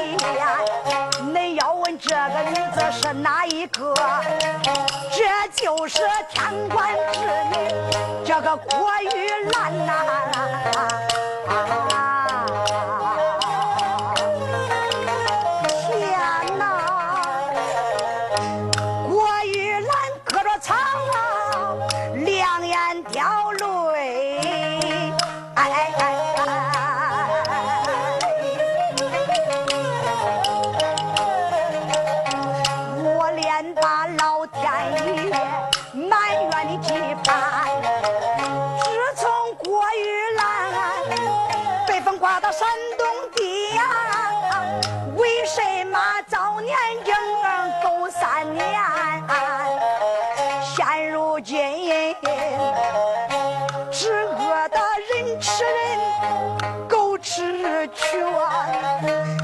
[1.33, 3.95] 恁要问这个女子是哪一个？
[5.13, 6.01] 这就是
[6.31, 7.21] 天官之
[7.53, 7.55] 女，
[8.25, 9.93] 这个郭玉兰呐。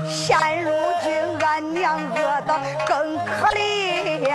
[0.09, 0.71] 现如
[1.03, 2.51] 今，俺娘饿得
[2.87, 4.31] 更可怜，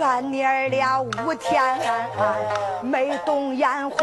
[0.00, 1.62] 俺娘俩五天
[2.82, 3.96] 没动烟火。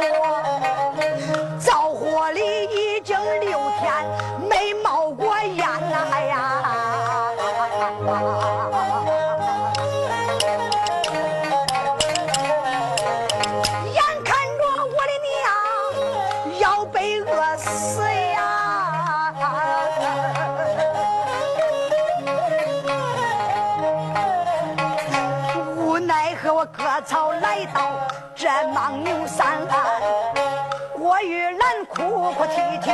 [32.33, 32.91] 哭哭啼啼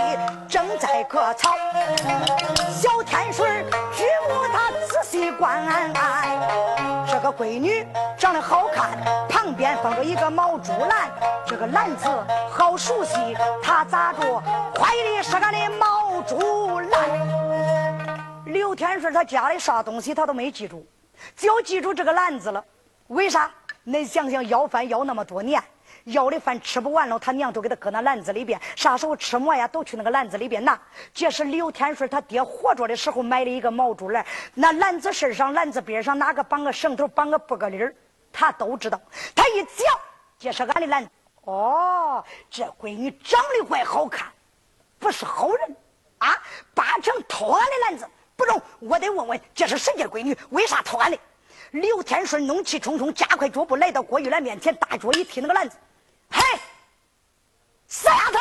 [0.50, 1.56] 正在割草。
[2.72, 3.66] 小天水
[3.96, 5.66] 举目他仔细观，
[7.08, 7.88] 这个闺女
[8.18, 8.92] 长得好看，
[9.30, 11.10] 旁边放着一个毛竹篮，
[11.46, 12.10] 这个篮子
[12.52, 13.14] 好熟悉，
[13.64, 14.42] 他咋着
[14.78, 18.44] 怀里是俺的毛竹篮？
[18.46, 20.86] 刘天顺他家里啥东西他都没记住，
[21.38, 22.62] 就记住这个篮子了，
[23.08, 23.50] 为啥？
[23.88, 25.64] 恁想想要饭要那么多年，
[26.12, 28.60] 要的饭吃不完了，他娘都给他搁那篮子里边。
[28.76, 30.80] 啥时候吃馍呀，都去那个篮子里边拿。
[31.14, 37.96] 这是刘天顺他爹活着的时候买了一个毛竹篮，那篮子身上、篮子边上哪个绑个绳头、绑个布个里儿，
[38.32, 39.00] 他都知道。
[39.36, 40.00] 他一讲，
[40.38, 41.10] 这是俺的篮子。
[41.46, 44.28] 哦，这闺女长得怪好看，
[45.00, 45.76] 不是好人
[46.20, 46.36] 啊！
[46.76, 51.18] 八成偷俺的篮子，不中，我得问问这是谁家闺女，为啥偷俺的？
[51.72, 55.78] 刘天顺怒气冲冲，加快脚步来到郭玉兰面前，大脚一踢那个篮子
[56.30, 56.42] ：“嘿，
[57.88, 58.40] 死丫头，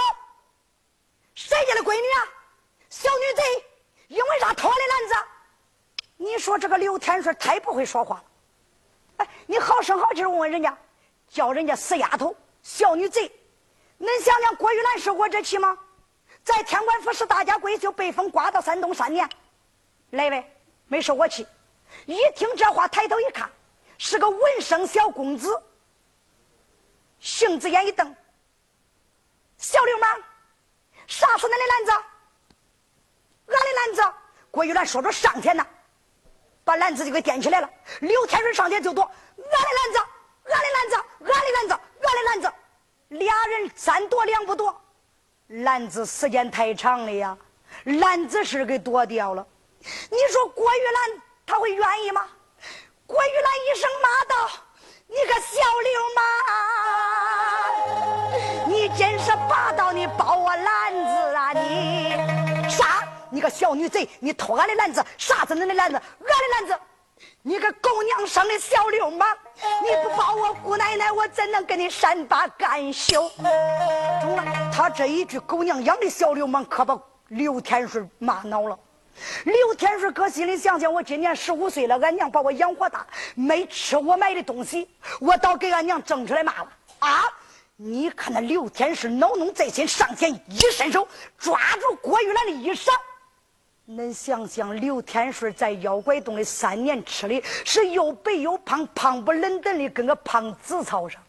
[1.35, 2.21] 谁家的闺女啊？
[2.91, 3.65] 小女贼，
[4.09, 5.29] 因为啥偷俺的篮子？
[6.17, 8.25] 你说这个刘天顺太不会说话了。
[9.19, 10.77] 哎，你好声好气问问人家，
[11.29, 13.31] 叫人家死丫头、小女贼。
[14.01, 15.77] 恁想想，郭玉兰受过这气吗？
[16.45, 19.29] 在天官府是大家闺秀，被风刮到山东三年，
[20.11, 21.47] 来呗，没受过气。
[22.07, 23.51] 一听这话，抬头一看，
[23.99, 25.63] 是个文生小公子，
[27.21, 28.15] 杏子眼一瞪
[29.59, 30.23] ：“小流氓，
[31.07, 31.93] 杀死恁的篮子！
[33.47, 34.15] 俺的篮子！”
[34.51, 35.67] 郭玉兰说着上前呐，
[36.65, 37.71] 把篮子就给掂起来了。
[38.01, 39.05] 刘天顺上前就夺
[39.37, 39.99] ：“俺的篮子！
[40.45, 40.95] 俺的篮子！
[41.21, 41.81] 俺的篮子！
[42.03, 42.53] 俺的篮子！”
[43.09, 44.83] 俩人三夺两不夺，
[45.49, 47.37] 篮子时间太长了呀，
[47.85, 49.47] 篮子是给夺掉了。
[49.81, 51.23] 你说郭玉兰？
[51.47, 52.29] 他会愿意吗？
[53.07, 54.51] 郭玉兰一声骂道
[55.09, 55.57] ：“你个小
[55.89, 56.21] 流氓！
[58.69, 59.91] 你真是霸道！
[59.91, 61.53] 你抱我篮子啊！
[61.55, 63.09] 你啥？
[63.31, 64.07] 你个小女贼！
[64.21, 65.97] 你偷俺的篮子，杀死恁的篮子！
[65.97, 66.79] 俺的篮子！
[67.41, 69.27] 你个狗娘生的小流氓！
[69.83, 73.31] 你不抱我姑奶奶，我怎能跟你善罢甘休？”
[74.21, 78.79] 中了，他这一句“狗娘养的小流氓”可把刘天顺骂恼了。
[79.45, 84.89] 刘天顺搁心里想想：我今年十五岁了，俺娘把我养活大，没吃我买的东西，
[85.21, 87.23] 我倒给俺娘挣出来骂了啊！
[87.77, 91.07] 你看那刘天顺恼怒在心，上前一伸手
[91.39, 92.91] 抓住郭玉兰的衣裳。
[93.89, 101.23] 恁想想，刘天顺在妖怪洞里三年吃的是又白又胖，胖不冷登的，跟个胖紫草上。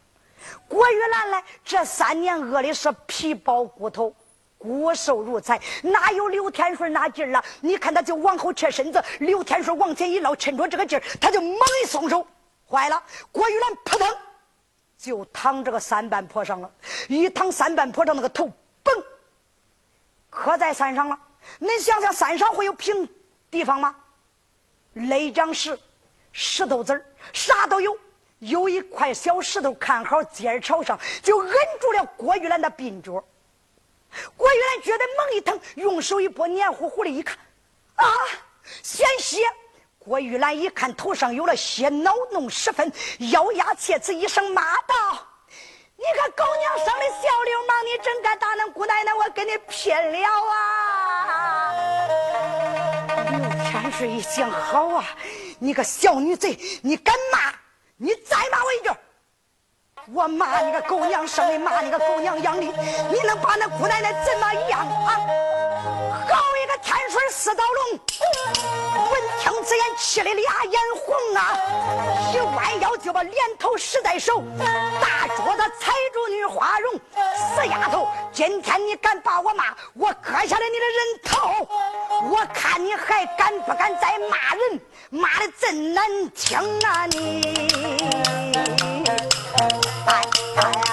[0.66, 4.12] 郭玉兰呢，这三年饿的是皮包骨头，
[4.60, 7.42] 骨瘦如柴，哪有刘天顺那劲儿啊？
[7.62, 12.26] 你看他就往后撤身子，刘天顺往前一捞，趁着这个劲儿，他就猛一松手，
[12.70, 13.02] 坏了，
[13.32, 14.06] 郭玉兰扑腾
[14.98, 16.70] 就躺这个三半坡上了，
[17.08, 18.52] 一躺三半坡上，那个头
[18.84, 19.02] 嘣，
[20.28, 21.18] 磕在山上了。
[21.58, 23.08] 恁想想，山上会有平
[23.50, 23.96] 地方吗？
[24.92, 25.78] 雷掌石、
[26.32, 27.02] 石头子儿，
[27.32, 27.96] 啥都有。
[28.40, 33.24] 有一块小石头，看好尖儿朝上，就摁住了郭玉兰的鬓角。
[34.36, 37.36] 郭玉兰觉得猛一疼，用手一拨，黏糊糊的，一看，
[37.94, 38.06] 啊，
[38.82, 39.38] 鲜血！
[39.98, 42.90] 郭玉兰一看头上有了血，恼怒十分，
[43.32, 44.94] 咬牙切齿一声骂道
[45.94, 49.12] ：“你个狗娘生的小流氓，你真敢打恁姑奶奶！
[49.14, 51.74] 我跟你拼了啊！”
[53.30, 55.06] 刘天顺一想，好啊，
[55.58, 57.52] 你个小女贼，你敢骂？
[57.98, 58.90] 你再骂我一句，
[60.12, 65.16] 我骂你个狗娘生的，骂你个狗娘养的，你能把那姑奶奶怎么样啊？
[66.28, 68.00] 好一个天水四道龙！
[69.10, 71.56] 闻听此言，气的俩眼红啊！
[72.32, 74.42] 一弯腰就把连头使在手，
[75.00, 76.92] 大桌子踩住女花容，
[77.54, 78.08] 死丫头！
[78.32, 81.68] 今天你敢把我骂，我割下来你的人头！
[82.30, 84.80] 我看你还敢不敢再骂人？
[85.10, 88.19] 骂的真难听啊你！
[90.56, 90.89] 哎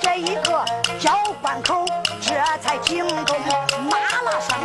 [0.00, 0.64] 这一个
[0.98, 1.84] 交关口。
[2.20, 3.38] 这才惊动
[3.88, 4.58] 马老生，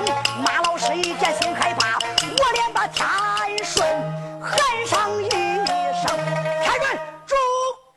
[0.43, 3.05] 马老师一见心害怕，我连把天
[3.63, 3.85] 顺
[4.41, 6.15] 喊上一声
[6.63, 7.35] ：“天顺，住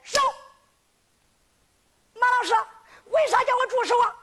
[0.03, 0.21] 手！”
[2.21, 2.53] 马老师，
[3.11, 4.15] 为啥叫我住手啊？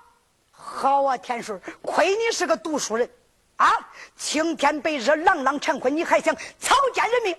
[0.51, 3.09] 好啊，天顺，亏你是个读书人
[3.57, 3.71] 啊！
[4.15, 7.35] 青天白日，朗朗乾坤，你还想草菅人命，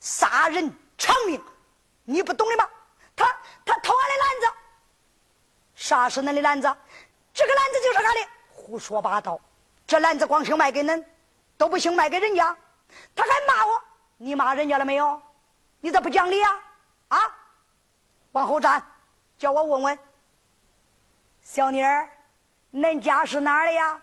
[0.00, 1.42] 杀人偿命？
[2.04, 2.68] 你不懂的吗？
[3.14, 3.26] 他
[3.64, 4.46] 他偷俺的篮子，
[5.84, 6.76] 啥是恁的篮子？
[7.34, 8.20] 这个篮子就是俺的，
[8.50, 9.38] 胡说八道！
[9.86, 11.04] 这篮子光行卖给恁，
[11.58, 12.56] 都不行卖给人家。
[13.14, 13.78] 他还骂我，
[14.16, 15.20] 你骂人家了没有？
[15.82, 16.58] 你咋不讲理啊？
[17.08, 17.20] 啊！
[18.32, 18.82] 往后站，
[19.36, 19.98] 叫我问问，
[21.42, 22.08] 小妮儿，
[22.72, 24.00] 恁家是哪儿的呀？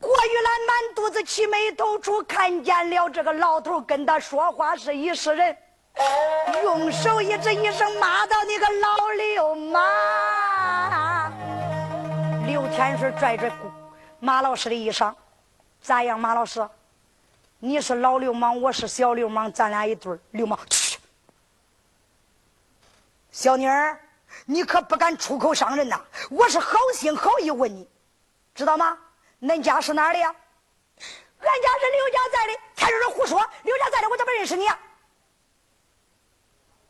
[0.00, 5.56] 郭玉兰满肚子气，眉头处看见了这个老头跟他说话是一世人，
[6.64, 9.80] 用手一指，一声骂到你个老流氓！
[12.46, 13.50] 刘天顺拽着
[14.20, 15.14] 马老师的衣裳，
[15.80, 16.20] 咋样？
[16.20, 16.66] 马老师，
[17.58, 20.58] 你是老流氓，我是小流氓，咱俩一对流氓。
[20.68, 20.98] 去，
[23.30, 23.98] 小妮儿，
[24.44, 25.98] 你可不敢出口伤人呐！
[26.30, 27.88] 我是好心好意问你，
[28.54, 28.98] 知道吗？
[29.40, 30.28] 恁家是哪儿的呀？
[30.28, 32.60] 俺家是刘家寨的。
[32.76, 34.78] 天顺胡说，刘家寨的我怎么认识你呀？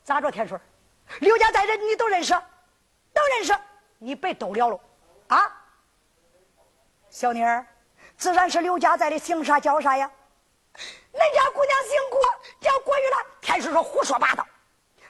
[0.03, 0.61] 咋着，天顺？
[1.21, 2.33] 刘家寨人你都认识？
[3.13, 3.55] 都认识？
[3.99, 4.81] 你别逗了了。
[5.35, 5.51] 啊，
[7.11, 7.67] 小妮儿，
[8.17, 10.09] 自然是刘家寨的，姓啥叫啥呀？
[11.13, 12.21] 恁家姑娘姓郭，
[12.61, 13.27] 叫郭玉兰。
[13.41, 14.47] 天顺说胡说八道，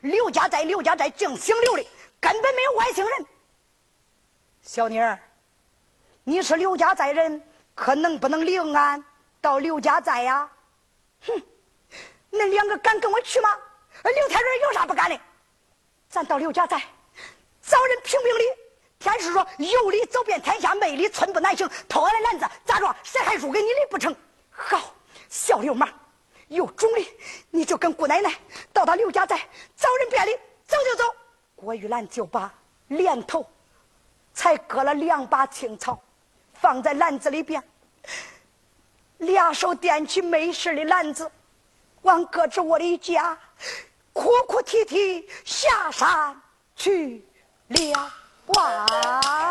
[0.00, 1.86] 刘家寨刘家寨净姓刘的，
[2.20, 3.26] 根本没有外姓人。
[4.62, 5.18] 小妮儿，
[6.24, 7.42] 你是刘家寨人，
[7.74, 9.04] 可能不能领俺
[9.42, 10.50] 到刘家寨呀？
[11.26, 11.42] 哼，
[12.30, 13.58] 恁两个敢跟我去吗？
[14.02, 15.20] 刘天顺有啥不敢的？
[16.08, 16.80] 咱到刘家寨，
[17.62, 18.63] 找人评评理。
[18.98, 21.68] 天师说：“有理走遍天下，没理寸步难行。
[21.88, 22.96] 偷俺的篮子，咋着？
[23.02, 24.14] 谁还输给你的不成？
[24.50, 24.94] 好，
[25.28, 25.88] 小流氓，
[26.48, 27.16] 有种的，
[27.50, 28.32] 你就跟姑奶奶
[28.72, 29.36] 到他刘家寨
[29.76, 30.34] 找人辩理，
[30.66, 31.04] 走就走。”
[31.54, 32.52] 郭玉兰就把
[32.88, 33.46] 连头
[34.32, 36.02] 才割了两把青草，
[36.54, 37.62] 放在篮子里边，
[39.18, 41.30] 俩手掂起没事的篮子，
[42.02, 43.38] 往搁置我的家，
[44.12, 46.40] 哭哭啼啼下山
[46.76, 47.24] 去
[47.68, 48.12] 了
[48.48, 49.43] 哇！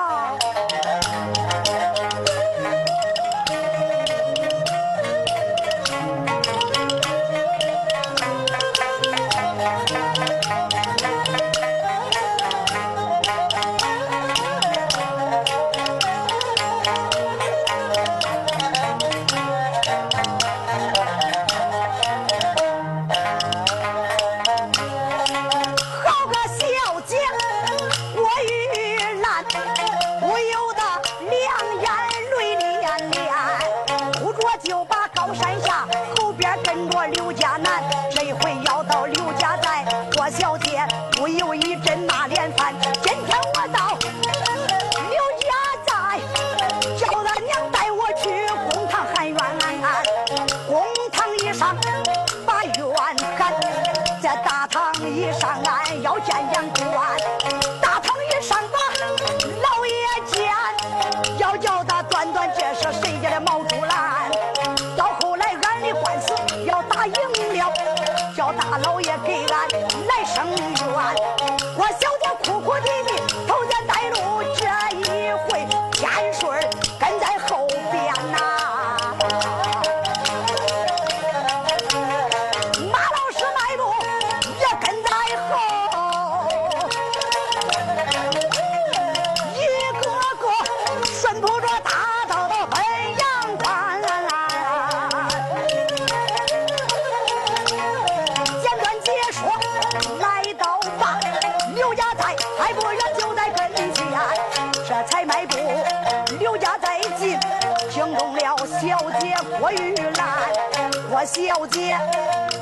[109.63, 111.97] 我玉兰，我小姐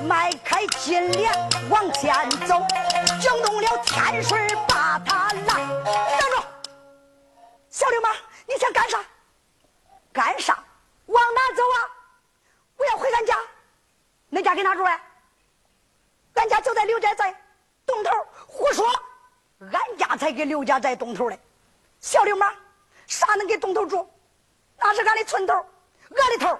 [0.07, 1.33] 迈开金莲
[1.67, 2.13] 往前
[2.45, 2.63] 走，
[3.19, 4.37] 惊动了天水
[4.67, 5.83] 把他拦。
[5.83, 6.43] 站住！
[7.71, 8.15] 小流氓，
[8.47, 9.03] 你想干啥？
[10.13, 10.63] 干啥？
[11.07, 11.77] 往哪走啊？
[12.77, 13.35] 我要回俺家。
[14.29, 15.01] 恁家给哪住啊？
[16.35, 17.35] 俺家就在刘家寨
[17.83, 18.11] 东头。
[18.45, 18.85] 胡说！
[19.71, 21.39] 俺家才给刘家寨东头嘞。
[21.99, 22.53] 小流氓，
[23.07, 24.07] 啥能给东头住？
[24.77, 26.59] 那是俺的村头，俺的头，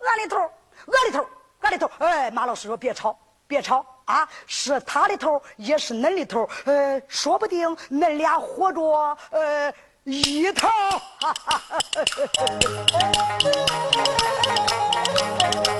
[0.00, 0.50] 俺的头。
[0.86, 1.26] 俺的头，
[1.60, 4.26] 俺的头，哎，马老师说别吵，别吵啊！
[4.46, 9.72] 是他的头，也是恁的头，呃，说不定恁俩活着，呃，
[10.04, 10.68] 一头。